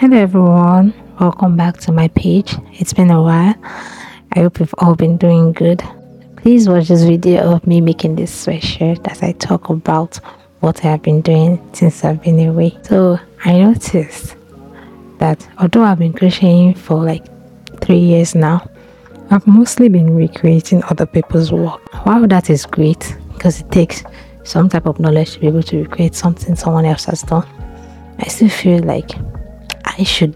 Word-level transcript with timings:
Hello 0.00 0.16
everyone, 0.16 0.94
welcome 1.20 1.58
back 1.58 1.76
to 1.80 1.92
my 1.92 2.08
page. 2.08 2.56
It's 2.72 2.94
been 2.94 3.10
a 3.10 3.20
while. 3.20 3.54
I 4.32 4.38
hope 4.38 4.58
you've 4.58 4.74
all 4.78 4.94
been 4.94 5.18
doing 5.18 5.52
good. 5.52 5.82
Please 6.36 6.70
watch 6.70 6.88
this 6.88 7.02
video 7.02 7.52
of 7.52 7.66
me 7.66 7.82
making 7.82 8.16
this 8.16 8.46
sweatshirt 8.46 9.06
as 9.06 9.22
I 9.22 9.32
talk 9.32 9.68
about 9.68 10.16
what 10.60 10.82
I 10.82 10.92
have 10.92 11.02
been 11.02 11.20
doing 11.20 11.60
since 11.74 12.02
I've 12.02 12.22
been 12.22 12.40
away. 12.48 12.78
So 12.84 13.20
I 13.44 13.58
noticed 13.58 14.36
that 15.18 15.46
although 15.58 15.82
I've 15.82 15.98
been 15.98 16.14
crocheting 16.14 16.72
for 16.76 17.04
like 17.04 17.26
three 17.82 17.98
years 17.98 18.34
now, 18.34 18.66
I've 19.30 19.46
mostly 19.46 19.90
been 19.90 20.16
recreating 20.16 20.82
other 20.84 21.04
people's 21.04 21.52
work. 21.52 22.06
While 22.06 22.26
that 22.28 22.48
is 22.48 22.64
great 22.64 23.18
because 23.34 23.60
it 23.60 23.70
takes 23.70 24.02
some 24.44 24.70
type 24.70 24.86
of 24.86 24.98
knowledge 24.98 25.32
to 25.34 25.40
be 25.40 25.48
able 25.48 25.62
to 25.64 25.82
recreate 25.82 26.14
something 26.14 26.56
someone 26.56 26.86
else 26.86 27.04
has 27.04 27.20
done, 27.20 27.46
I 28.18 28.28
still 28.28 28.48
feel 28.48 28.82
like 28.82 29.10
I 30.00 30.02
should 30.02 30.34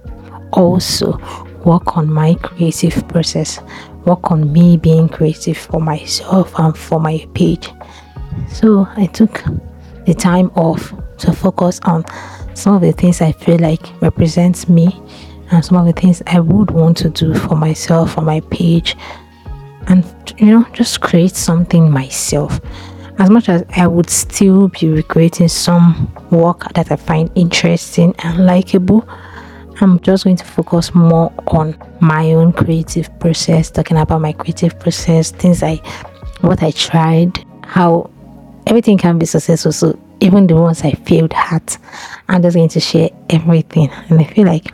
also 0.53 1.19
work 1.65 1.97
on 1.97 2.13
my 2.13 2.35
creative 2.35 3.09
process, 3.09 3.61
work 4.05 4.31
on 4.31 4.53
me 4.53 4.77
being 4.77 5.09
creative 5.09 5.57
for 5.57 5.81
myself 5.81 6.53
and 6.59 6.77
for 6.77 7.01
my 7.01 7.27
page. 7.33 7.71
So 8.53 8.87
I 8.95 9.07
took 9.07 9.43
the 10.05 10.13
time 10.13 10.51
off 10.51 10.93
to 11.19 11.33
focus 11.33 11.81
on 11.85 12.05
some 12.53 12.75
of 12.75 12.83
the 12.83 12.93
things 12.93 13.23
I 13.23 13.33
feel 13.33 13.59
like 13.59 13.81
represents 14.03 14.69
me 14.69 15.01
and 15.51 15.65
some 15.65 15.79
of 15.79 15.87
the 15.87 15.99
things 15.99 16.23
I 16.27 16.41
would 16.41 16.71
want 16.71 16.99
to 16.99 17.09
do 17.09 17.33
for 17.33 17.57
myself 17.57 18.13
for 18.15 18.21
my 18.21 18.41
page 18.51 18.97
and 19.87 20.05
you 20.39 20.47
know 20.47 20.67
just 20.73 21.01
create 21.01 21.37
something 21.37 21.91
myself 21.91 22.61
as 23.19 23.31
much 23.31 23.49
as 23.49 23.65
I 23.77 23.87
would 23.87 24.11
still 24.11 24.69
be 24.69 24.89
recreating 24.89 25.49
some 25.49 26.13
work 26.31 26.73
that 26.75 26.91
I 26.91 26.97
find 26.97 27.31
interesting 27.35 28.15
and 28.21 28.47
likable 28.47 29.09
I'm 29.81 29.99
just 30.01 30.25
going 30.25 30.37
to 30.37 30.45
focus 30.45 30.95
more 30.95 31.33
on 31.49 31.77
my 32.01 32.33
own 32.33 32.53
creative 32.53 33.09
process, 33.19 33.71
talking 33.71 33.97
about 33.97 34.21
my 34.21 34.33
creative 34.33 34.79
process, 34.79 35.31
things 35.31 35.63
I, 35.63 35.77
what 36.41 36.63
I 36.63 36.71
tried, 36.71 37.45
how 37.65 38.11
everything 38.67 38.99
can 38.99 39.19
be 39.19 39.27
successful. 39.27 39.73
So 39.73 39.99
even 40.21 40.47
the 40.47 40.55
ones 40.55 40.83
I 40.83 40.93
failed 40.93 41.33
at, 41.35 41.77
I'm 42.29 42.43
just 42.43 42.57
going 42.57 42.69
to 42.69 42.81
share 42.81 43.11
everything. 43.31 43.91
And 44.09 44.21
I 44.21 44.25
feel 44.25 44.47
like 44.47 44.73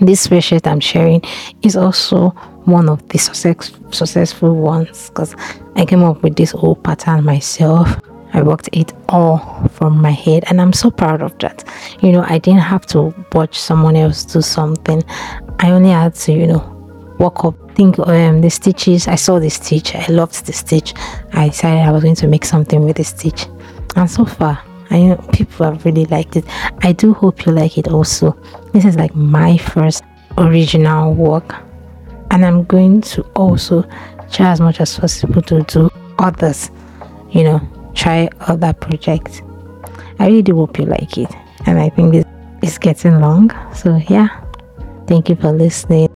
this 0.00 0.26
spreadsheet 0.26 0.66
I'm 0.66 0.80
sharing 0.80 1.22
is 1.62 1.76
also 1.76 2.30
one 2.64 2.88
of 2.88 3.06
the 3.08 3.18
success, 3.18 3.72
successful 3.90 4.54
ones 4.54 5.08
because 5.08 5.34
I 5.76 5.84
came 5.84 6.02
up 6.02 6.22
with 6.22 6.36
this 6.36 6.52
whole 6.52 6.76
pattern 6.76 7.24
myself. 7.24 8.00
I 8.32 8.42
worked 8.42 8.68
it 8.72 8.92
all 9.08 9.68
from 9.72 10.00
my 10.00 10.10
head 10.10 10.44
and 10.48 10.60
I'm 10.60 10.72
so 10.72 10.90
proud 10.90 11.22
of 11.22 11.38
that. 11.38 11.64
You 12.00 12.12
know, 12.12 12.24
I 12.26 12.38
didn't 12.38 12.60
have 12.60 12.86
to 12.86 13.14
watch 13.32 13.58
someone 13.58 13.96
else 13.96 14.24
do 14.24 14.40
something. 14.40 15.02
I 15.58 15.70
only 15.70 15.90
had 15.90 16.14
to, 16.14 16.32
you 16.32 16.46
know, 16.46 17.14
walk 17.18 17.44
up, 17.44 17.54
think 17.76 17.98
um 17.98 18.40
the 18.40 18.50
stitches. 18.50 19.06
I 19.06 19.16
saw 19.16 19.38
the 19.38 19.50
stitch, 19.50 19.94
I 19.94 20.06
loved 20.06 20.46
the 20.46 20.52
stitch. 20.52 20.94
I 21.32 21.48
decided 21.48 21.80
I 21.82 21.90
was 21.92 22.02
going 22.02 22.16
to 22.16 22.26
make 22.26 22.44
something 22.44 22.84
with 22.84 22.96
the 22.96 23.04
stitch. 23.04 23.46
And 23.96 24.10
so 24.10 24.24
far, 24.24 24.62
I 24.90 25.02
know 25.02 25.16
people 25.32 25.66
have 25.66 25.84
really 25.84 26.06
liked 26.06 26.36
it. 26.36 26.44
I 26.82 26.92
do 26.92 27.14
hope 27.14 27.46
you 27.46 27.52
like 27.52 27.78
it 27.78 27.88
also. 27.88 28.32
This 28.72 28.84
is 28.84 28.96
like 28.96 29.14
my 29.14 29.58
first 29.58 30.02
original 30.38 31.14
work. 31.14 31.54
And 32.30 32.46
I'm 32.46 32.64
going 32.64 33.02
to 33.02 33.22
also 33.36 33.82
try 34.30 34.50
as 34.50 34.60
much 34.60 34.80
as 34.80 34.98
possible 34.98 35.42
to 35.42 35.62
do 35.64 35.90
others, 36.18 36.70
you 37.30 37.44
know, 37.44 37.60
try 38.02 38.28
other 38.40 38.72
projects. 38.72 39.42
I 40.18 40.26
really 40.26 40.42
do 40.42 40.56
hope 40.56 40.78
you 40.78 40.86
like 40.86 41.16
it. 41.16 41.30
And 41.66 41.78
I 41.78 41.88
think 41.88 42.12
this 42.12 42.24
is 42.62 42.78
getting 42.78 43.20
long. 43.20 43.50
So, 43.74 44.00
yeah, 44.08 44.28
thank 45.06 45.28
you 45.28 45.36
for 45.36 45.52
listening. 45.52 46.08